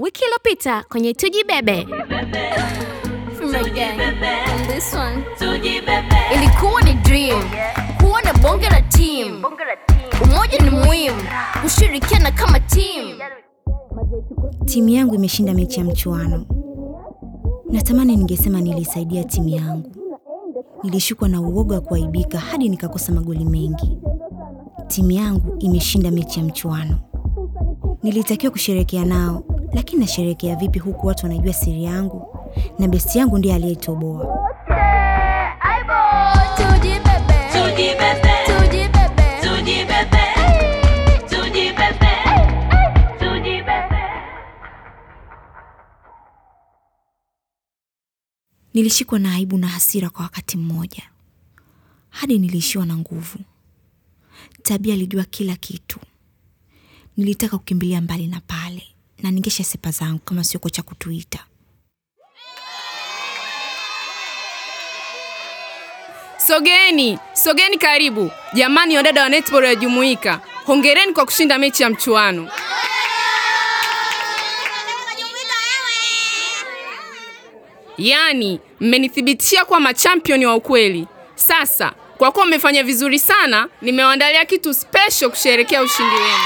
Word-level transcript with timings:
Wiki 0.00 0.22
iliyopita 0.24 0.84
kwenye 0.88 1.14
Tujibebe 1.14 1.86
This. 4.66 4.96
Ilikuwa 6.34 6.82
ni 6.82 6.94
dream 6.94 7.42
kuwa 8.00 8.22
na 8.22 8.32
bonge 8.32 8.68
la 8.70 8.82
team. 8.82 9.42
Umoja 10.24 10.58
ni 10.58 10.70
muhimu, 10.70 11.16
kushirikiana 11.62 12.30
kama 12.32 12.60
team. 12.60 13.18
Timu 14.64 14.88
yangu 14.88 15.14
imeshinda 15.14 15.54
mechi 15.54 15.78
ya 15.80 15.84
mchuano. 15.86 16.46
Natamani 17.70 18.16
ningesema 18.16 18.60
nilisaidia 18.60 19.24
timu 19.24 19.48
yangu. 19.48 19.90
Nilishikwa 20.84 21.28
na 21.28 21.40
uoga 21.40 21.74
wa 21.74 21.80
kuaibika 21.80 22.38
hadi 22.38 22.68
nikakosa 22.68 23.12
magoli 23.12 23.44
mengi. 23.44 23.98
Timu 24.86 25.10
yangu 25.10 25.56
imeshinda 25.58 26.10
mechi 26.10 26.38
ya 26.40 26.46
mchuano. 26.46 26.98
Nilitakiwa 28.02 28.52
kusherekea 28.52 29.04
nao, 29.04 29.42
lakini 29.72 30.00
nasherekea 30.00 30.56
vipi 30.56 30.78
huku 30.78 31.06
watu 31.06 31.26
wanajua 31.26 31.52
siri 31.52 31.84
yangu 31.84 32.36
na 32.78 32.88
besti 32.88 33.18
yangu 33.18 33.38
ndiye 33.38 33.54
aliyetoboa. 33.54 34.50
Nilishikwa 48.74 49.18
na 49.18 49.34
aibu 49.34 49.58
na 49.58 49.68
hasira 49.68 50.10
kwa 50.10 50.22
wakati 50.22 50.56
mmoja, 50.56 51.02
hadi 52.08 52.38
niliishiwa 52.38 52.86
na 52.86 52.96
nguvu. 52.96 53.38
Tabia 54.62 54.94
alijua 54.94 55.24
kila 55.24 55.56
kitu. 55.56 56.00
Nilitaka 57.16 57.58
kukimbilia 57.58 58.00
mbali 58.00 58.26
na 58.26 58.40
pale, 58.40 58.82
na 59.22 59.30
ningesha 59.30 59.64
sepa 59.64 59.90
zangu 59.90 60.18
kama 60.18 60.44
sio 60.44 60.60
kocha 60.60 60.82
kutuita. 60.82 61.38
Sogeni, 66.38 67.18
sogeni 67.34 67.78
karibu. 67.78 68.30
Jamani 68.54 68.96
wadada 68.96 69.22
wa 69.22 69.28
netball 69.28 69.64
ya 69.64 69.74
Jumuika, 69.74 70.40
hongereni 70.66 71.12
kwa 71.12 71.24
kushinda 71.24 71.58
mechi 71.58 71.82
ya 71.82 71.90
mchuano. 71.90 72.50
Yaani, 77.98 78.60
mmenithibitishia 78.80 79.64
kuwa 79.64 79.80
machampioni 79.80 80.46
wa 80.46 80.54
ukweli. 80.54 81.06
Sasa, 81.34 81.92
kwa 82.18 82.32
kuwa 82.32 82.46
mmefanya 82.46 82.82
vizuri 82.82 83.18
sana, 83.18 83.68
nimewaandalia 83.82 84.44
kitu 84.44 84.74
special 84.74 85.30
kusherehekea 85.30 85.82
ushindi 85.82 86.14
wenu. 86.14 86.44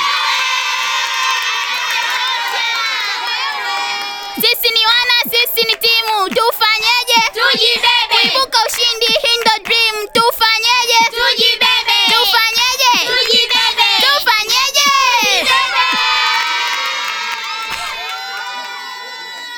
Sisi 4.40 4.68
ni 4.74 4.82
wana, 4.86 5.16
sisi 5.24 5.66
ni 5.66 5.76
timu. 5.84 6.28
Tufanyeje? 6.28 7.20
Tujibebe. 7.32 8.14
Kuibuka 8.20 8.58
ushindi, 8.66 9.06
hii 9.06 9.38
ndo 9.40 9.64
dream. 9.64 9.96
Tufanyeje? 10.12 10.98
Tujibebe. 11.10 11.98
Tufanyeje? 12.06 12.92
Tujibebe. 13.06 13.88
Tufanyeje? 14.00 14.90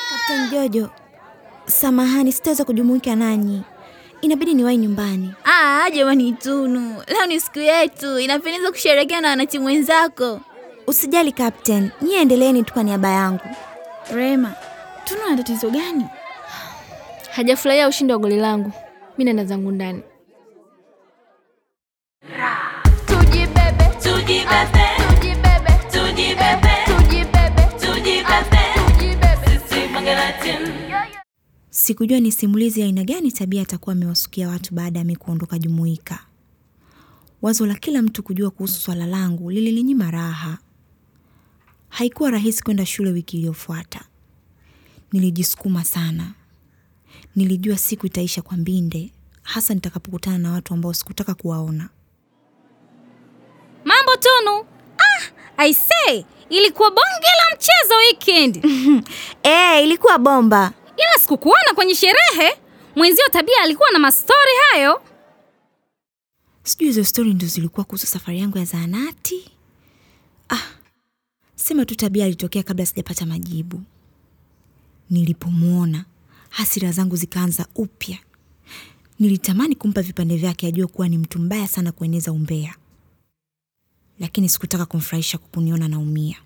Kapteni 0.09 0.47
Jojo, 0.51 0.89
samahani, 1.65 2.31
sitaweza 2.31 2.65
kujumuika 2.65 3.15
nanyi, 3.15 3.61
inabidi 4.21 4.53
niwahi 4.53 4.77
nyumbani. 4.77 5.33
Ah, 5.45 5.89
jamani 5.89 6.33
Tunu, 6.33 7.03
leo 7.07 7.25
ni 7.25 7.39
siku 7.39 7.59
yetu, 7.59 8.19
inapendeza 8.19 8.71
kusherehekea 8.71 9.21
na 9.21 9.29
wanatimu 9.29 9.65
wenzako. 9.65 10.39
Usijali 10.87 11.31
Captain, 11.31 11.89
nyie 12.01 12.21
endeleeni 12.21 12.63
tu 12.63 12.73
kwa 12.73 12.83
niaba 12.83 13.09
yangu. 13.09 13.41
Rema, 14.13 14.55
Tunu 15.05 15.21
ana 15.27 15.37
tatizo 15.37 15.69
gani? 15.69 16.05
Hajafurahia 17.31 17.87
ushindi 17.87 18.13
wa 18.13 18.19
goli 18.19 18.37
langu. 18.37 18.71
Mi 19.17 19.23
naenda 19.23 19.45
zangu 19.45 19.71
ndani. 19.71 20.01
Tujibebe. 23.05 23.85
Tujibebe. 24.03 24.85
Tujibebe. 25.11 25.71
Tujibebe. 25.91 26.85
Tujibebe. 27.79 28.57
Sikujua 31.69 32.19
ni 32.19 32.31
simulizi 32.31 32.79
ya 32.79 32.85
aina 32.85 33.03
gani 33.03 33.31
Tabia 33.31 33.61
atakuwa 33.61 33.93
amewasukia 33.95 34.49
watu 34.49 34.73
baada 34.75 34.99
ya 34.99 35.05
mi 35.05 35.15
kuondoka 35.15 35.59
Jumuika. 35.59 36.19
Wazo 37.41 37.65
la 37.65 37.75
kila 37.75 38.01
mtu 38.01 38.23
kujua 38.23 38.51
kuhusu 38.51 38.81
swala 38.81 39.05
langu 39.05 39.51
lilininyima 39.51 40.11
raha. 40.11 40.57
Haikuwa 41.89 42.31
rahisi 42.31 42.63
kwenda 42.63 42.85
shule 42.85 43.11
wiki 43.11 43.37
iliyofuata. 43.37 44.01
Nilijisukuma 45.11 45.83
sana. 45.85 46.31
Nilijua 47.35 47.77
siku 47.77 48.05
itaisha 48.05 48.41
kwa 48.41 48.57
mbinde, 48.57 49.11
hasa 49.43 49.73
nitakapokutana 49.73 50.37
na 50.37 50.51
watu 50.51 50.73
ambao 50.73 50.93
sikutaka 50.93 51.33
kuwaona. 51.33 51.89
Mambo 53.85 54.15
Tunu. 54.15 54.65
Ah, 54.97 55.23
I 55.57 55.73
say, 55.73 56.23
ilikuwa 56.49 56.89
bonge 56.91 57.27
la 57.39 57.55
mchezo 57.55 57.95
weekend. 57.97 58.63
Eh, 59.43 59.83
ilikuwa 59.83 60.17
bomba. 60.17 60.73
Ila 60.97 61.13
sikukuona 61.21 61.73
kwenye 61.75 61.95
sherehe. 61.95 62.57
Mwenzio 62.95 63.25
Tabia 63.31 63.61
alikuwa 63.63 63.91
na 63.91 63.99
mastori 63.99 64.51
hayo. 64.71 65.01
Sijui 66.63 66.87
hizo 66.87 67.03
stori 67.03 67.33
ndo 67.33 67.47
zilikuwa 67.47 67.83
kuhusu 67.85 68.07
safari 68.07 68.39
yangu 68.39 68.57
ya 68.57 68.65
zahanati. 68.65 69.51
Ah, 70.49 70.61
sema 71.57 71.85
tu 71.85 71.95
Tabia 71.95 72.25
alitokea 72.25 72.63
kabla 72.63 72.85
sijapata 72.85 73.25
majibu. 73.25 73.81
Nilipomwona 75.09 76.05
hasira 76.49 76.91
zangu 76.91 77.15
zikaanza 77.15 77.65
upya. 77.75 78.17
Nilitamani 79.19 79.75
kumpa 79.75 80.01
vipande 80.01 80.37
vyake 80.37 80.67
ajue 80.67 80.87
kuwa 80.87 81.07
ni 81.09 81.17
mtu 81.17 81.39
mbaya 81.39 81.67
sana 81.67 81.91
kueneza 81.91 82.31
umbea, 82.31 82.75
lakini 84.19 84.49
sikutaka 84.49 84.85
kumfurahisha 84.85 85.37
kwa 85.37 85.47
kuniona 85.49 85.87
naumia. 85.87 86.37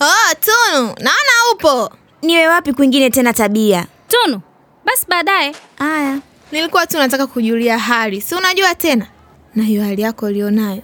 Oh, 0.00 0.34
Tunu, 0.40 0.86
naona 0.86 1.52
upo. 1.54 1.96
Niwe 2.22 2.48
wapi 2.48 2.72
kwingine 2.72 3.10
tena 3.10 3.32
Tabia? 3.32 3.86
Tunu, 4.08 4.40
basi 4.84 5.06
baadaye. 5.08 5.54
Aya, 5.78 6.20
nilikuwa 6.52 6.86
tu 6.86 6.98
nataka 6.98 7.26
kujulia 7.26 7.78
hali, 7.78 8.20
si 8.20 8.34
unajua 8.34 8.74
tena 8.74 9.06
na 9.54 9.62
hiyo 9.64 9.82
hali 9.84 10.02
yako 10.02 10.26
ulionayo. 10.26 10.82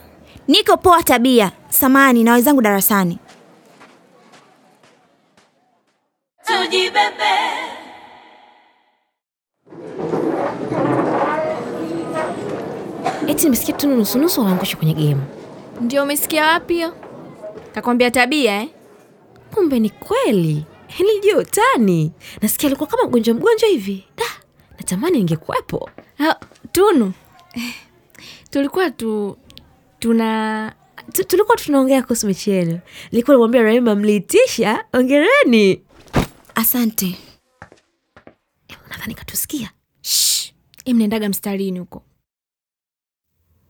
Niko 0.48 0.76
poa 0.76 1.02
Tabia, 1.02 1.52
samani 1.70 2.24
na 2.24 2.32
wenzangu 2.32 2.62
darasani. 2.62 3.18
Eti 13.26 13.44
nimesikia 13.44 13.74
Tunu 13.76 13.96
nusunusu 13.96 14.40
waangusha 14.40 14.76
kwenye 14.76 14.94
game. 14.94 15.16
Ndio 15.80 16.02
umesikia 16.02 16.46
wapi 16.46 16.74
hiyo? 16.74 16.92
Kakwambia 17.74 18.10
tabia 18.10 18.62
eh? 18.62 18.68
Kumbe 19.54 19.78
ni 19.80 19.90
kweli. 19.90 20.64
Nilijua 20.98 21.38
utani. 21.38 22.12
Nasikia 22.42 22.66
alikuwa 22.66 22.86
kama 22.88 23.04
mgonjwa 23.04 23.34
mgonjwa 23.34 23.68
hivi. 23.68 24.04
Da, 24.16 24.24
natamani 24.78 25.18
ningekuwepo. 25.18 25.90
Ah, 26.20 26.34
Tunu. 26.72 27.12
Eh, 27.54 27.74
tulikuwa 28.50 28.90
tu 28.90 29.36
tuna 29.98 30.72
Tulikuwa 31.26 31.56
tunaongea 31.56 32.02
kuhusu 32.02 32.26
mechi 32.26 32.50
yenu. 32.50 32.80
Nilikuwa 33.12 33.34
namwambia 33.34 33.62
Rehema 33.62 33.94
mliitisha, 33.94 34.84
ongereni. 34.92 35.82
Asante. 36.54 37.16
Nadhani 38.90 39.14
katusikia. 39.14 39.70
Mnaendaga 40.86 41.28
mstarini 41.28 41.78
huko. 41.78 42.02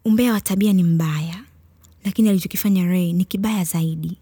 Umbea 0.05 0.33
wa 0.33 0.41
Tabia 0.41 0.73
ni 0.73 0.83
mbaya, 0.83 1.45
lakini 2.05 2.29
alichokifanya 2.29 2.85
Ray 2.87 3.13
ni 3.13 3.25
kibaya 3.25 3.65
zaidi, 3.65 4.19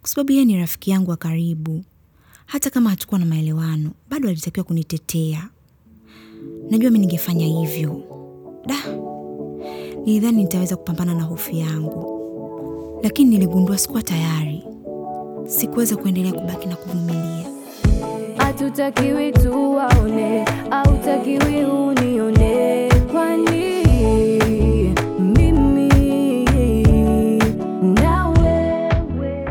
kwa 0.00 0.08
sababu 0.08 0.32
yeye 0.32 0.44
ni 0.44 0.56
rafiki 0.56 0.90
yangu 0.90 1.10
wa 1.10 1.16
karibu. 1.16 1.84
Hata 2.46 2.70
kama 2.70 2.90
hatukuwa 2.90 3.20
na 3.20 3.26
maelewano, 3.26 3.90
bado 4.08 4.28
alitakiwa 4.28 4.64
kunitetea. 4.64 5.48
Najua 6.70 6.90
mi 6.90 6.98
ningefanya 6.98 7.46
hivyo. 7.46 8.02
Da, 8.66 8.76
nilidhani 10.06 10.42
nitaweza 10.42 10.76
kupambana 10.76 11.14
na 11.14 11.22
hofu 11.22 11.50
yangu, 11.56 12.18
lakini 13.02 13.30
niligundua 13.30 13.78
sikuwa 13.78 14.02
tayari. 14.02 14.64
Sikuweza 15.46 15.96
kuendelea 15.96 16.32
kubaki 16.32 16.66
na 16.68 16.76
kuvumilia. 16.76 17.46
Hatutakiwi 18.36 19.32
tuwaone, 19.32 20.44
hautakiwi 20.70 21.64
unione, 21.64 22.88
kwani 23.12 23.82
mimi 25.18 25.88
na 27.82 28.28
wewe 28.28 29.48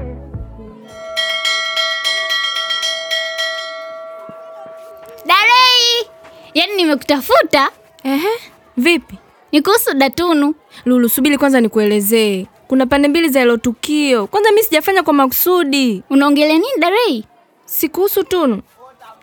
Darei! 5.26 6.08
Yaani 6.54 6.76
nimekutafuta 6.76 7.70
Ehe, 8.04 8.30
vipi? 8.78 9.18
Ni 9.52 9.62
kuhusu 9.62 9.94
Datunu. 9.94 10.56
Lulu, 10.86 11.10
subiri 11.10 11.38
kwanza 11.38 11.62
nikuelezee. 11.62 12.46
kuna 12.68 12.86
pande 12.86 13.08
mbili 13.08 13.30
za 13.30 13.40
hilo 13.40 13.58
tukio. 13.58 14.28
Kwanza 14.28 14.52
mi 14.52 14.64
sijafanya 14.64 15.04
kwa 15.04 15.14
makusudi, 15.14 16.04
Unaongelea 16.10 16.54
nini 16.54 16.80
Darei? 16.80 17.26
sikuhusu 17.66 18.24
Tunu. 18.24 18.62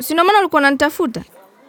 Si 0.01 0.13
ndio 0.13 0.25
maana 0.25 0.39
ulikuwa 0.39 0.61
unanitafuta? 0.61 1.23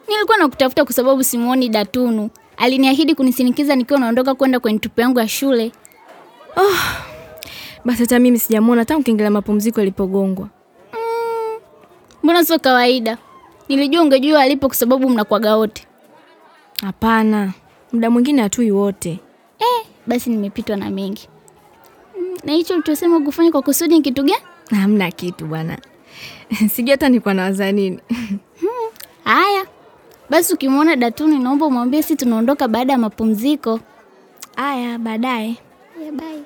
Nilikuwa 0.08 0.36
nakutafuta 0.38 0.84
kwa 0.84 0.94
sababu 0.94 1.24
simuoni 1.24 1.68
Datunu. 1.68 2.30
Aliniahidi 2.56 3.14
kunisinikiza 3.14 3.76
nikiwa 3.76 4.00
naondoka 4.00 4.34
kwenda 4.34 4.60
kwenye 4.60 4.78
tupu 4.78 5.00
yangu 5.00 5.18
ya 5.18 5.28
shule. 5.28 5.72
Basi 7.84 8.00
hata 8.02 8.18
mimi 8.18 8.38
sijamwona 8.38 8.84
tangu 8.84 9.02
kengele 9.02 9.30
mapumziko 9.30 9.82
ilipogongwa. 9.82 10.48
Mbona 12.22 12.44
sio 12.44 12.58
kawaida? 12.58 13.18
Nilijua 13.68 14.02
ungejua 14.02 14.40
alipo 14.42 14.66
kwa 14.66 14.76
sababu 14.76 15.10
mnakwaga 15.10 15.56
wote. 15.56 15.86
Hapana, 16.82 17.52
muda 17.92 18.10
mwingine 18.10 18.42
hatui 18.42 18.70
wote. 18.70 19.10
Eh, 19.58 19.86
basi 20.06 20.30
nimepitwa 20.30 20.76
na 20.76 20.90
mengi. 20.90 21.28
Mm, 22.20 22.36
Na 22.44 22.52
hicho 22.52 22.74
ulichosema 22.74 23.20
kufanya 23.20 23.50
kwa 23.50 23.62
kusudi 23.62 23.94
ni 23.94 24.02
kitu 24.02 24.22
gani? 24.22 24.42
Hamna 24.70 25.10
kitu 25.10 25.46
bwana. 25.46 25.78
Sijui 26.74 26.90
hata 26.90 27.08
nilikuwa 27.08 27.34
nawaza 27.34 27.72
nini. 27.72 28.00
Haya, 29.24 29.66
basi 30.30 30.54
ukimwona 30.54 30.96
Datuni 30.96 31.38
naomba 31.38 31.66
umwambie 31.66 32.02
si 32.02 32.16
tunaondoka 32.16 32.68
baada 32.68 32.92
ya 32.92 32.98
mapumziko. 32.98 33.80
Haya, 34.56 34.98
baadaye. 34.98 35.56
Yeah, 36.00 36.12
bye. 36.14 36.42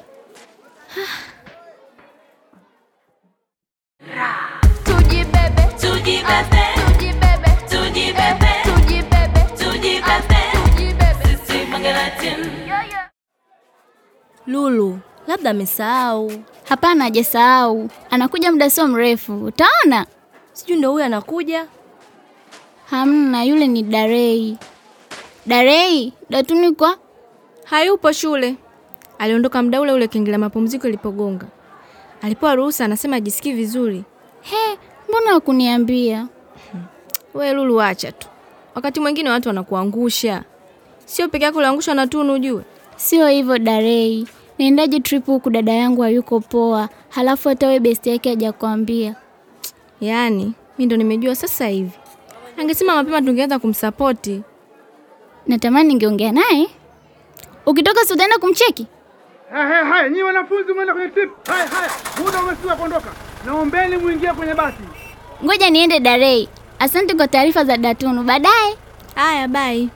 Lulu, 14.47 14.99
labda 15.27 15.51
amesahau. 15.51 16.33
Hapana, 16.65 17.05
hajasahau. 17.05 17.89
Anakuja 18.11 18.53
muda 18.53 18.71
sio 18.71 18.87
mrefu, 18.89 19.45
utaona. 19.45 20.07
Sijui 20.53 20.77
ndo 20.77 20.91
huyo 20.93 21.05
anakuja. 21.05 21.67
Hamna, 22.91 23.45
yule 23.45 23.67
ni 23.67 23.83
Darei. 23.83 24.57
Darei, 25.47 26.13
Datuni 26.31 26.73
kwa 26.73 26.99
Hayupo 27.65 28.13
shule. 28.13 28.57
Aliondoka 29.19 29.63
muda 29.63 29.81
ule 29.81 29.93
ule 29.93 30.09
kengele 30.09 30.37
mapumziko 30.39 30.89
ilipogonga. 30.89 31.47
Alipewa 32.23 32.55
ruhusa, 32.55 32.85
anasema 32.85 33.17
ajisikii 33.17 33.53
vizuri. 33.53 34.05
he, 34.41 34.79
mbona 35.09 35.31
hakuniambia? 35.33 36.27
We 37.35 37.53
Lulu, 37.53 37.83
acha 37.83 38.13
tu. 38.13 38.29
Wakati 38.75 39.01
mwingine 39.01 39.31
watu 39.31 39.49
wanakuangusha. 39.49 40.45
Sio 41.05 41.29
peke 41.29 41.45
yako 41.45 41.59
uliangushwa 41.59 41.95
na 41.95 42.07
Tunu 42.07 42.33
ujue. 42.33 42.63
Sio 42.97 43.29
hivyo 43.29 43.59
Darei, 43.59 44.27
naendaje 44.59 45.01
trip 45.01 45.27
huku 45.27 45.51
dada 45.51 45.73
yangu 45.73 46.03
hayuko 46.03 46.41
poa, 46.41 46.89
halafu 47.09 47.49
hata 47.49 47.67
we 47.69 47.81
besti 47.81 48.11
yake 48.11 48.29
hajakwambia. 48.31 49.15
Yaani, 50.01 50.53
mi 50.79 50.87
ndo 50.87 50.97
nimejua 50.97 51.35
sasa 51.35 51.67
hivi. 51.69 51.91
Angesema 52.59 52.95
mapema 52.95 53.23
tungeanza 53.23 53.59
kumsapoti. 53.59 54.43
Natamani 55.47 55.89
ningeongea 55.89 56.33
naye. 56.33 56.67
Ukitoka 57.67 58.05
si 58.05 58.13
utaenda 58.13 58.39
kumcheki? 58.39 58.87
Haya, 59.51 59.85
haya, 59.85 60.09
nyinyi 60.09 60.23
wanafunzi 60.23 60.73
mwenda 60.73 60.95
kwenye 60.95 61.09
trip. 61.11 61.31
Haya, 61.49 61.67
haya, 61.67 61.91
muda 62.25 62.43
umefika 62.43 62.77
kuondoka. 62.77 63.09
Naombeni 63.47 63.97
muingie 63.97 64.33
kwenye 64.33 64.55
basi. 64.55 64.79
Ngoja 65.45 65.71
niende 65.71 66.01
Darei. 66.01 66.49
Asante 66.79 67.15
kwa 67.15 67.29
taarifa 67.29 67.65
za 67.65 67.77
Datunu. 67.77 68.23
Baadaye. 68.23 68.77
Haya, 69.15 69.49
bye. 69.49 69.89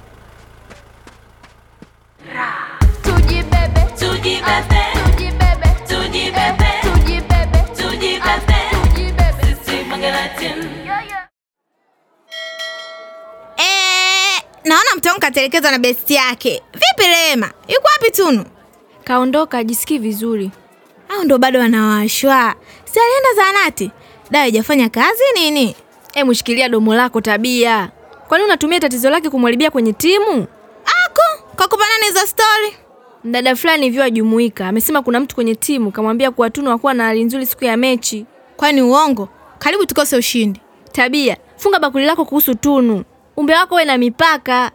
Eh, 13.56 14.42
naona 14.64 14.94
mtongo 14.96 15.18
katelekeza 15.18 15.70
na 15.70 15.78
besti 15.78 16.14
yake. 16.14 16.62
Vipi 16.72 17.08
Rehema? 17.08 17.50
Yuko 17.68 17.88
wapi 17.92 18.10
Tunu? 18.10 18.44
Kaondoka 19.04 19.58
ajisikii 19.58 19.98
vizuri. 19.98 20.50
Au 21.08 21.24
ndo 21.24 21.38
bado 21.38 21.58
wanawashwa? 21.60 22.54
Si 22.84 23.00
alienda 23.00 23.34
zahanati? 23.36 23.90
Dawa 24.30 24.42
haijafanya 24.42 24.88
kazi 24.88 25.22
nini? 25.34 25.76
E, 26.14 26.24
mshikilia 26.24 26.68
domo 26.68 26.94
lako 26.94 27.20
tabia. 27.20 27.90
Kwani 28.28 28.44
unatumia 28.44 28.80
tatizo 28.80 29.10
lake 29.10 29.30
kumharibia 29.30 29.70
kwenye 29.70 29.92
timu? 29.92 30.46
Ako, 31.58 31.68
kupana 31.68 31.90
nani 31.92 32.06
hizo 32.06 32.26
story? 32.26 32.76
Mdada 33.24 33.56
fulani 33.56 33.84
hivyo 33.86 34.04
ajumuika 34.04 34.68
amesema 34.68 35.02
kuna 35.02 35.20
mtu 35.20 35.34
kwenye 35.34 35.54
timu 35.54 35.92
kamwambia 35.92 36.30
kuwa 36.30 36.50
Tunu 36.50 36.70
hakuwa 36.70 36.94
na 36.94 37.04
hali 37.04 37.24
nzuri 37.24 37.46
siku 37.46 37.64
ya 37.64 37.76
mechi. 37.76 38.26
Kwani 38.56 38.82
uongo? 38.82 39.28
Karibu 39.58 39.86
tukose 39.86 40.16
ushindi. 40.16 40.60
Tabia, 40.92 41.36
funga 41.56 41.78
bakuli 41.78 42.04
lako 42.04 42.24
kuhusu 42.24 42.54
Tunu. 42.54 43.04
Umbe 43.36 43.54
wako 43.54 43.74
we 43.74 43.84
na 43.84 43.98
mipaka. 43.98 44.70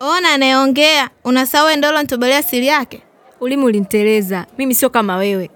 Ona 0.00 0.30
anayeongea, 0.30 1.10
unasahau 1.24 1.76
ndio 1.76 2.02
ntobolea 2.02 2.42
siri 2.42 2.66
yake. 2.66 3.02
Ulimi 3.40 3.64
uliniteleza. 3.64 4.46
Mimi 4.58 4.74
sio 4.74 4.90
kama 4.90 5.16
wewe. 5.16 5.50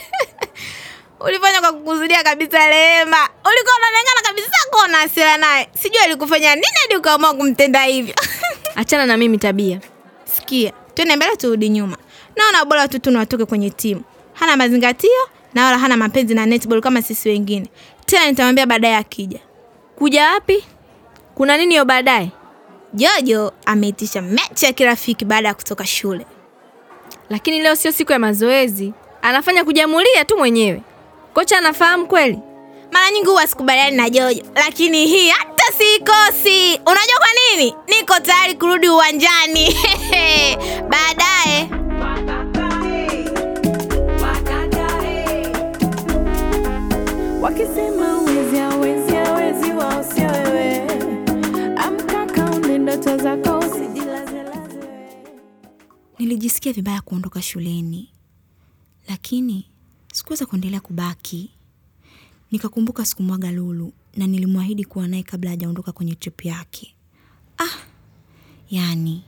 Ulifanya 1.26 1.60
kwa 1.60 1.72
kukusudia 1.72 2.22
kabisa 2.22 2.66
Rehema. 2.66 3.28
Ulikuwa 3.52 3.74
unalengana 3.78 4.20
kabisa 4.26 4.56
kwa 4.70 4.84
una 4.84 4.98
hasira 4.98 5.36
naye. 5.36 5.68
Sijui 5.82 5.98
alikufanya 6.02 6.54
nini 6.54 6.66
hadi 6.82 6.96
ukaamua 6.96 7.34
kumtenda 7.34 7.82
hivyo. 7.82 8.14
Achana 8.76 9.06
na 9.06 9.16
mimi 9.16 9.38
tabia. 9.38 9.80
Sikia, 10.24 10.72
twende 10.94 11.16
mbele 11.16 11.36
turudi 11.36 11.68
nyuma. 11.68 11.96
Naona 12.36 12.64
bora 12.64 12.88
tu 12.88 13.16
watoke 13.16 13.44
kwenye 13.44 13.70
timu. 13.70 14.02
Hana 14.32 14.56
mazingatio 14.56 15.28
na 15.54 15.64
wala 15.64 15.78
hana 15.78 15.96
mapenzi 15.96 16.34
na 16.34 16.46
netball 16.46 16.80
kama 16.80 17.02
sisi 17.02 17.28
wengine. 17.28 17.66
Tena 18.06 18.26
nitamwambia 18.30 18.66
baadaye 18.66 18.96
akija. 18.96 19.38
Kuja 19.96 20.30
wapi? 20.30 20.64
Kuna 21.34 21.56
nini 21.56 21.74
yo 21.74 21.84
baadaye? 21.84 22.30
Jojo 22.94 23.52
ameitisha 23.66 24.22
mechi 24.22 24.64
ya 24.66 24.72
kirafiki 24.72 25.24
baada 25.24 25.48
ya 25.48 25.54
kutoka 25.54 25.86
shule. 25.86 26.26
Lakini 27.30 27.60
leo 27.62 27.76
sio 27.76 27.92
siku 27.92 28.12
ya 28.12 28.18
mazoezi. 28.18 28.92
Anafanya 29.22 29.64
kujamulia 29.64 30.24
tu 30.24 30.36
mwenyewe. 30.38 30.82
Kocha 31.34 31.58
anafahamu 31.58 32.06
kweli? 32.06 32.38
Mara 32.92 33.10
nyingi 33.10 33.26
huwa 33.28 33.46
sikubaliani 33.46 33.96
na 33.96 34.10
Jojo, 34.10 34.42
lakini 34.54 35.06
hii 35.06 35.28
sikosi. 35.72 36.74
Unajua 36.74 37.18
kwa 37.18 37.28
nini? 37.56 37.74
Niko 37.88 38.20
tayari 38.20 38.54
kurudi 38.54 38.88
uwanjani 38.88 39.76
baadaye. 40.90 41.70
Wakisema 47.42 48.18
wezi 48.22 48.56
hawezi 48.56 49.12
hawezi 49.14 49.70
wao 49.72 50.04
sio 50.04 50.26
wewe. 50.30 50.86
Amka 51.76 52.26
kaunde 52.26 52.78
ndoto 52.78 53.16
zako 53.16 53.58
usijilazelaze. 53.58 54.78
Nilijisikia 56.18 56.72
vibaya 56.72 57.00
kuondoka 57.00 57.42
shuleni, 57.42 58.10
lakini 59.08 59.66
sikuweza 60.12 60.46
kuendelea 60.46 60.80
kubaki. 60.80 61.50
Nikakumbuka 62.50 63.04
sikumwaga 63.04 63.50
Lulu 63.50 63.92
na 64.16 64.26
nilimwahidi 64.26 64.84
kuwa 64.84 65.08
naye 65.08 65.22
kabla 65.22 65.50
hajaondoka 65.50 65.92
kwenye 65.92 66.14
trip 66.14 66.44
yake. 66.44 66.94
Ah, 67.58 67.78
yani 68.70 69.22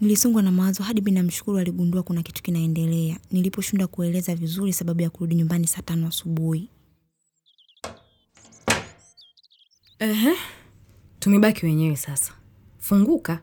nilisongwa 0.00 0.42
na 0.42 0.52
mawazo 0.52 0.82
hadi 0.82 1.00
bila 1.00 1.22
mshukuru 1.22 1.58
aligundua 1.58 2.02
kuna 2.02 2.22
kitu 2.22 2.42
kinaendelea 2.42 3.18
niliposhindwa 3.30 3.88
kueleza 3.88 4.34
vizuri 4.34 4.72
sababu 4.72 5.02
ya 5.02 5.10
kurudi 5.10 5.34
nyumbani 5.34 5.66
saa 5.66 5.82
tano 5.82 6.06
asubuhi. 6.08 6.68
Ehe, 9.98 10.34
tumebaki 11.18 11.66
wenyewe 11.66 11.96
sasa. 11.96 12.32
Funguka. 12.78 13.40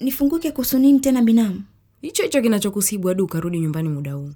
Nifunguke 0.00 0.50
kuhusu 0.50 0.78
nini 0.78 1.00
tena 1.00 1.22
binamu? 1.22 1.62
Hicho 2.02 2.22
hicho 2.22 2.42
kinachokusibu 2.42 3.08
hadi 3.08 3.22
ukarudi 3.22 3.60
nyumbani 3.60 3.88
muda 3.88 4.12
huu. 4.12 4.32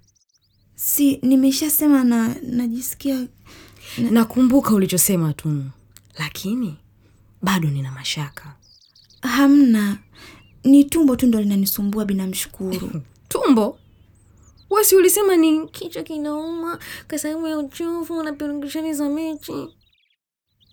Si 0.75 1.17
nimeshasema 1.23 2.05
na 2.05 2.35
najisikia 2.43 3.27
Nakumbuka 4.11 4.75
ulichosema 4.75 5.33
Tunu, 5.33 5.71
lakini 6.19 6.77
bado 7.43 7.69
nina 7.71 7.93
mashaka. 7.93 8.55
hamna, 9.23 9.99
ni 10.65 10.85
tumbo 10.85 11.17
tu 11.17 11.27
ndo 11.27 11.41
linanisumbua 11.41 12.05
binamshukuru. 12.05 12.91
Tumbo? 13.29 13.79
Wasi 14.71 14.97
ulisema 14.97 15.37
ni 15.37 15.69
kichwa 15.69 16.03
kinauma 16.03 16.79
kwa 17.09 17.19
sababu 17.19 17.47
ya 17.49 17.59
uchovu 17.59 18.23
na 18.23 18.33
pirugishani 18.33 18.95
za 18.95 19.09
mechi. 19.09 19.69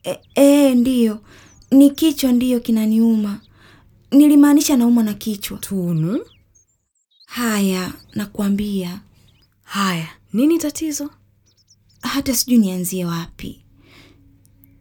E, 0.04 0.20
e, 0.36 0.76
ndiyo 0.76 1.20
ni 1.72 1.90
kichwa 1.92 2.32
ndiyo 2.32 2.60
kinaniuma. 2.60 3.40
Nilimaanisha 4.12 4.78
naumwa 4.78 5.04
na 5.04 5.14
kichwa. 5.14 5.58
Tunu, 5.58 6.26
Haya, 7.26 7.94
nakwambia 8.16 9.02
haya, 9.64 10.08
nini 10.34 10.58
tatizo? 10.58 11.10
Hata 12.02 12.34
sijui 12.36 12.58
nianzie 12.58 13.06
wapi. 13.06 13.62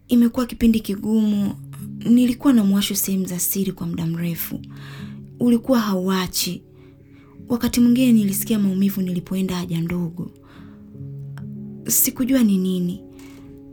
Imekuwa 0.08 0.46
kipindi 0.46 0.80
kigumu. 0.80 1.54
Nilikuwa 1.98 2.52
na 2.52 2.64
mwasho 2.64 2.94
sehemu 2.94 3.26
za 3.26 3.38
siri 3.38 3.72
kwa 3.72 3.86
muda 3.86 4.06
mrefu, 4.06 4.60
ulikuwa 5.40 5.78
hauachi. 5.80 6.62
Wakati 7.48 7.80
mwingine 7.80 8.12
nilisikia 8.12 8.58
maumivu 8.58 9.00
nilipoenda 9.02 9.56
haja 9.56 9.80
ndogo. 9.80 10.30
Sikujua 11.86 12.42
ni 12.42 12.58
nini 12.58 13.00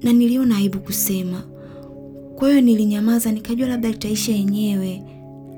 na 0.04 0.14
niliona 0.14 0.58
aibu 0.58 0.80
kusema. 0.80 1.42
Kwa 2.36 2.50
hiyo 2.50 2.62
nilinyamaza, 2.62 3.32
nikajua 3.32 3.68
labda 3.68 3.90
itaisha 3.90 4.32
yenyewe. 4.32 5.04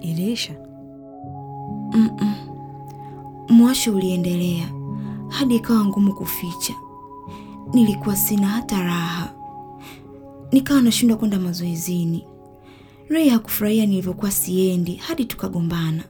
Iliisha? 0.01 0.53
Mm-mm. 1.93 2.33
Mwasho 3.49 3.95
uliendelea 3.95 4.71
hadi 5.29 5.55
ikawa 5.55 5.85
ngumu 5.85 6.13
kuficha. 6.15 6.73
Nilikuwa 7.73 8.15
sina 8.15 8.47
hata 8.47 8.83
raha, 8.83 9.33
nikawa 10.51 10.81
nashindwa 10.81 11.17
kwenda 11.17 11.39
mazoezini. 11.39 12.25
Ray 13.09 13.29
hakufurahia 13.29 13.85
nilivyokuwa 13.85 14.31
siendi 14.31 14.95
hadi 14.95 15.25
tukagombana. 15.25 16.03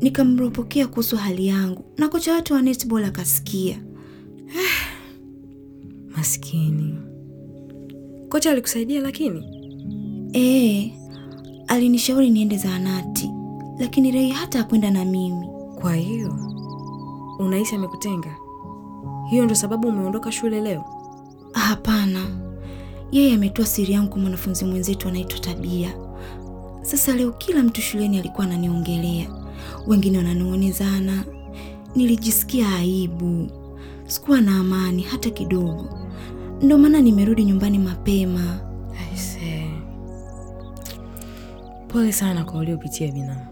Nikamropokea 0.00 0.86
kuhusu 0.86 1.16
hali 1.16 1.46
yangu 1.46 1.84
na 1.98 2.08
kocha 2.08 2.32
watu 2.32 2.54
wa 2.54 2.62
netball 2.62 3.04
akasikia. 3.04 3.82
Maskini. 6.16 6.94
Kocha 8.28 8.50
alikusaidia 8.50 9.00
lakini? 9.00 9.44
Ee, 10.34 10.92
alinishauri 11.68 12.30
niende 12.30 12.56
zahanati, 12.56 13.30
lakini 13.78 14.10
Ray 14.10 14.30
hata 14.30 14.58
hakwenda 14.58 14.90
na 14.90 15.04
mimi. 15.04 15.46
Kwa 15.80 15.94
hiyo 15.96 16.36
unahisi 17.38 17.74
amekutenga? 17.74 18.36
Hiyo 19.30 19.44
ndo 19.44 19.54
sababu 19.54 19.88
umeondoka 19.88 20.32
shule 20.32 20.60
leo? 20.60 20.84
Hapana, 21.52 22.26
yeye 23.12 23.34
ametoa 23.34 23.66
siri 23.66 23.92
yangu 23.92 24.08
kwa 24.10 24.18
mwanafunzi 24.18 24.64
mwenzetu 24.64 25.08
anaitwa 25.08 25.38
Tabia. 25.38 25.94
Sasa 26.82 27.16
leo 27.16 27.32
kila 27.32 27.62
mtu 27.62 27.80
shuleni 27.80 28.18
alikuwa 28.18 28.46
ananiongelea, 28.46 29.26
wengine 29.86 30.18
wananong'onezana. 30.18 31.24
Nilijisikia 31.96 32.74
aibu, 32.76 33.50
sikuwa 34.06 34.40
na 34.40 34.56
amani 34.58 35.02
hata 35.02 35.30
kidogo. 35.30 35.88
Ndio 36.62 36.78
maana 36.78 37.00
nimerudi 37.00 37.44
nyumbani 37.44 37.78
mapema. 37.78 38.60
Aise, 39.12 39.70
pole 41.88 42.12
sana 42.12 42.44
kwa 42.44 42.60
uliopitia 42.60 43.12
binamu. 43.12 43.46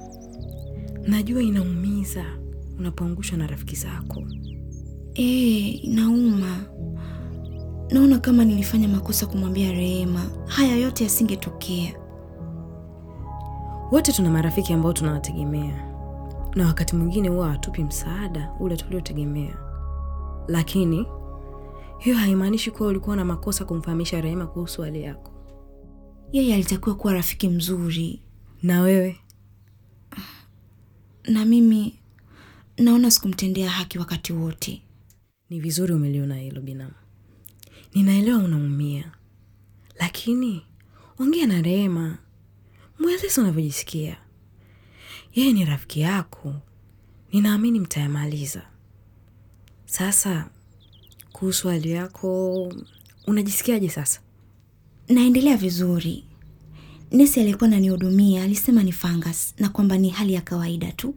Najua 1.06 1.42
inaumiza 1.42 2.24
unapoangushwa 2.78 3.38
na 3.38 3.46
rafiki 3.46 3.76
zako. 3.76 4.22
Ee, 5.20 5.68
inauma. 5.68 6.56
Naona 7.90 8.18
kama 8.18 8.44
nilifanya 8.44 8.88
makosa 8.88 9.26
kumwambia 9.26 9.72
Rehema 9.72 10.30
haya 10.46 10.76
yote 10.76 11.04
yasingetokea. 11.04 11.94
Wote 13.92 14.12
tuna 14.12 14.30
marafiki 14.30 14.72
ambao 14.72 14.92
tunawategemea, 14.92 15.88
na 16.56 16.66
wakati 16.66 16.96
mwingine 16.96 17.28
huwa 17.28 17.46
hawatupi 17.46 17.84
msaada 17.84 18.52
ule 18.60 18.76
tuliotegemea, 18.76 19.56
lakini 20.48 21.06
hiyo 21.98 22.16
haimaanishi 22.16 22.70
kuwa 22.70 22.88
ulikuwa 22.88 23.16
na 23.16 23.24
makosa 23.24 23.64
kumfahamisha 23.64 24.20
Rehema 24.20 24.46
kuhusu 24.46 24.82
hali 24.82 25.02
yako. 25.02 25.32
Yeye 26.32 26.54
alitakiwa 26.54 26.94
kuwa 26.96 27.12
rafiki 27.12 27.48
mzuri, 27.48 28.22
Na 28.62 28.80
wewe 28.80 29.16
na 31.28 31.44
mimi 31.44 31.98
naona 32.78 33.10
sikumtendea 33.10 33.70
haki 33.70 33.98
wakati 33.98 34.32
wote. 34.32 34.82
Ni 35.50 35.60
vizuri 35.60 35.94
umeliona 35.94 36.36
hilo 36.36 36.60
binamu. 36.60 36.92
Ninaelewa 37.94 38.38
unaumia, 38.38 39.12
lakini 39.98 40.62
ongea 41.18 41.46
na 41.46 41.62
Rehema, 41.62 42.18
mweleze 42.98 43.40
unavyojisikia. 43.40 44.16
Yeye 45.34 45.52
ni 45.52 45.64
rafiki 45.64 46.00
yako, 46.00 46.54
ninaamini 47.32 47.80
mtayamaliza. 47.80 48.62
Sasa 49.86 50.50
kuhusu 51.32 51.68
hali 51.68 51.90
yako, 51.90 52.72
unajisikiaje 53.26 53.88
sasa? 53.88 54.20
Naendelea 55.08 55.56
vizuri. 55.56 56.24
Nesi 57.12 57.40
aliyekuwa 57.40 57.68
ananihudumia 57.68 58.42
alisema 58.42 58.82
ni 58.82 58.92
fungus 58.92 59.54
na 59.58 59.68
kwamba 59.68 59.98
ni 59.98 60.10
hali 60.10 60.32
ya 60.32 60.40
kawaida 60.40 60.92
tu. 60.92 61.14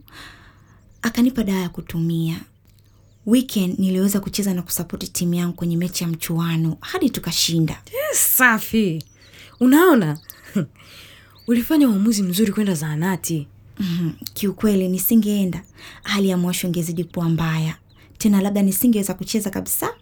Akanipa 1.02 1.44
dawa 1.44 1.58
ya 1.60 1.68
kutumia. 1.68 2.40
Weekend 3.26 3.78
niliweza 3.78 4.20
kucheza 4.20 4.54
na 4.54 4.62
kusapoti 4.62 5.08
timu 5.08 5.34
yangu 5.34 5.52
kwenye 5.54 5.76
mechi 5.76 6.04
ya 6.04 6.10
mchuano 6.10 6.76
hadi 6.80 7.10
tukashinda. 7.10 7.82
Safi, 8.12 9.04
unaona 9.60 10.18
ulifanya 11.48 11.88
uamuzi 11.88 12.22
mzuri 12.22 12.52
kwenda 12.52 12.74
zahanati. 12.74 13.46
Mhm, 13.78 14.10
Kiukweli 14.34 14.88
nisingeenda, 14.88 15.62
hali 16.02 16.28
ya 16.28 16.36
mwasho 16.36 16.66
ingezidi 16.66 17.04
kuwa 17.04 17.28
mbaya 17.28 17.76
tena, 18.18 18.40
labda 18.40 18.62
nisingeweza 18.62 19.14
kucheza 19.14 19.50
kabisa. 19.50 19.94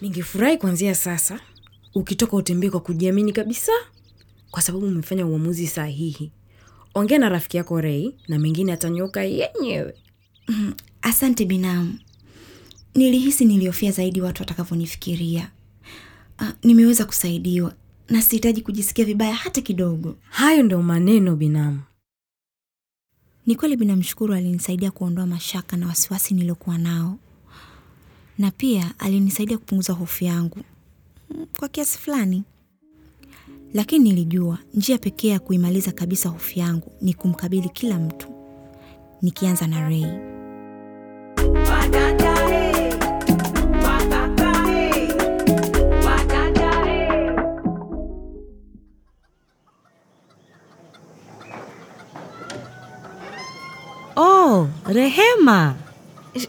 Ningefurahi 0.00 0.56
kuanzia 0.58 0.94
sasa 0.94 1.40
ukitoka 1.94 2.36
utembee 2.36 2.70
kwa 2.70 2.80
kujiamini 2.80 3.32
kabisa, 3.32 3.72
kwa 4.50 4.62
sababu 4.62 4.86
umefanya 4.86 5.26
uamuzi 5.26 5.66
sahihi. 5.66 6.32
Ongea 6.94 7.18
na 7.18 7.28
rafiki 7.28 7.56
yako 7.56 7.80
Rei 7.80 8.14
na 8.28 8.38
mengine 8.38 8.72
atanyoka 8.72 9.22
yenyewe. 9.24 9.94
Mhm, 10.48 10.72
Asante 11.02 11.44
binamu. 11.44 11.98
Nilihisi 12.96 13.44
niliofia 13.44 13.92
zaidi 13.92 14.20
watu 14.20 14.42
watakavyonifikiria. 14.42 15.50
Uh, 16.40 16.48
nimeweza 16.62 17.04
kusaidiwa 17.04 17.74
na 18.08 18.22
sihitaji 18.22 18.62
kujisikia 18.62 19.04
vibaya 19.04 19.34
hata 19.34 19.60
kidogo. 19.60 20.16
Hayo 20.30 20.62
ndio 20.62 20.82
maneno 20.82 21.36
binamu. 21.36 21.80
Ni 23.46 23.54
kweli 23.56 23.76
binamshukuru 23.76 24.34
alinisaidia 24.34 24.90
kuondoa 24.90 25.26
mashaka 25.26 25.76
na 25.76 25.86
wasiwasi 25.86 26.34
niliokuwa 26.34 26.78
nao, 26.78 27.18
na 28.38 28.50
pia 28.50 28.94
alinisaidia 28.98 29.58
kupunguza 29.58 29.92
hofu 29.92 30.24
yangu 30.24 30.58
Mm, 31.30 31.46
kwa 31.58 31.68
kiasi 31.68 31.98
fulani, 31.98 32.42
lakini 33.74 34.04
nilijua 34.10 34.58
njia 34.74 34.98
pekee 34.98 35.28
ya 35.28 35.38
kuimaliza 35.38 35.92
kabisa 35.92 36.28
hofu 36.28 36.58
yangu 36.58 36.92
ni 37.00 37.14
kumkabili 37.14 37.68
kila 37.68 37.98
mtu, 37.98 38.28
nikianza 39.22 39.66
na 39.66 39.80
Ray. 39.88 40.06
Rehema, 54.88 55.74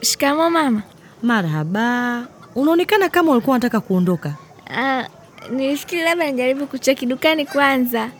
Shikamo 0.02 0.50
mama. 0.50 0.82
marhaba. 1.22 2.26
Unaonekana 2.54 3.08
kama 3.08 3.32
ulikuwa 3.32 3.54
unataka 3.56 3.80
kuondoka. 3.80 4.34
Uh, 4.70 5.04
nilifikiri 5.50 6.02
labda 6.02 6.30
nijaribu 6.30 6.66
kucheki 6.66 7.06
dukani 7.06 7.46
kwanza. 7.46 8.10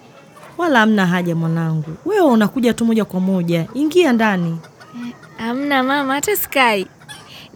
Wala 0.59 0.79
hamna 0.79 1.07
haja 1.07 1.35
mwanangu, 1.35 1.97
wewe 2.05 2.27
unakuja 2.27 2.75
tu 2.75 2.85
moja 2.85 3.05
kwa 3.05 3.21
moja. 3.21 3.67
Ingia 3.75 4.13
ndani. 4.13 4.59
Hamna 5.37 5.83
mama, 5.83 6.15
hata 6.15 6.37
sikai. 6.37 6.87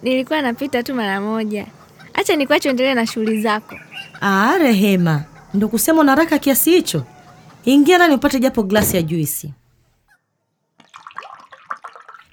Nilikuwa 0.02 0.42
napita 0.42 0.82
tu 0.82 0.94
mara 0.94 1.20
moja. 1.20 1.66
Acha 2.14 2.36
nikuache 2.36 2.68
uendelee 2.68 2.94
na 2.94 3.06
shughuli 3.06 3.40
zako. 3.42 3.74
Ah, 4.20 4.54
Rehema, 4.58 5.22
ndo 5.54 5.68
kusema 5.68 6.00
una 6.00 6.12
haraka 6.12 6.38
kiasi 6.38 6.70
hicho? 6.70 7.02
Ingia 7.64 7.96
ndani 7.96 8.14
upate 8.14 8.38
japo 8.40 8.62
glasi 8.62 8.96
ya 8.96 9.02
juisi. 9.02 9.52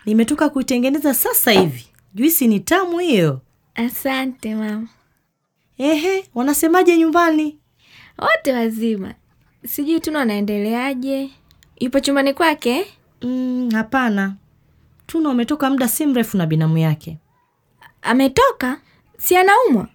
Nimetoka 0.09 0.49
kuitengeneza 0.49 1.13
sasa 1.13 1.51
hivi. 1.51 1.85
Juisi 2.13 2.47
ni 2.47 2.59
tamu 2.59 2.99
hiyo. 2.99 3.41
Asante 3.75 4.55
mama. 4.55 4.87
Ehe, 5.77 6.25
wanasemaje 6.35 6.97
nyumbani? 6.97 7.57
Wote 8.17 8.53
wazima. 8.53 9.13
Sijui 9.67 9.99
Tuna 9.99 10.21
anaendeleaje. 10.21 11.29
Yupo 11.79 11.99
chumbani 11.99 12.33
kwake? 12.33 12.85
Mm, 13.21 13.69
hapana. 13.73 14.35
Tuna 15.07 15.29
umetoka 15.29 15.69
muda 15.69 15.87
si 15.87 16.05
mrefu 16.05 16.37
na 16.37 16.45
binamu 16.45 16.77
yake. 16.77 17.17
Ametoka? 18.01 18.81
Si 19.17 19.35
anaumwa? 19.37 19.87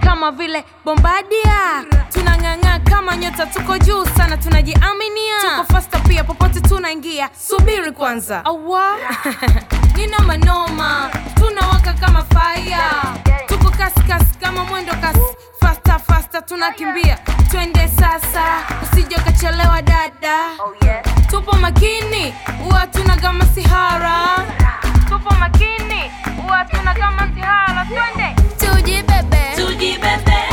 kama 0.00 0.30
vile 0.30 0.64
Bombadia, 0.84 1.84
tunang'ang'aa 2.12 2.78
kama 2.90 3.16
nyota, 3.16 3.46
tuko 3.46 3.78
juu 3.78 4.04
sana, 4.16 4.36
tunajiaminia, 4.36 5.38
tuko 5.42 5.72
fasta 5.72 5.98
pia, 6.00 6.24
popote 6.24 6.60
tunaingia. 6.60 7.30
Subiri 7.48 7.92
kwanza, 7.92 8.44
awa. 8.44 8.96
Ni 9.96 10.06
noma 10.06 11.10
tunawaka 11.34 11.92
kama 11.92 12.24
fire, 12.24 12.76
tuko 13.46 13.70
kasi 13.70 14.00
kasi 14.08 14.38
kama 14.40 14.64
mwendo 14.64 14.92
kasi, 15.00 15.20
fasta 15.60 15.98
fasta 15.98 16.42
tunakimbia, 16.42 17.18
twende 17.50 17.88
sasa, 17.88 18.44
usije 18.82 19.16
ukachelewa 19.16 19.82
dada, 19.82 20.36
oh, 20.58 20.74
tupo 21.30 21.56
makini, 21.56 22.34
huwa 22.64 22.86
tuna 22.86 23.16
kama 23.16 23.44
sihara, 23.46 24.36
tupo 25.08 25.34
makini, 25.34 26.10
huwa 26.42 26.64
tuna 26.64 26.94
kama 26.94 27.28
sihara, 27.34 27.84
twende. 27.86 28.36
Tujibebe. 28.58 29.37
give 29.78 30.00
birthday. 30.00 30.47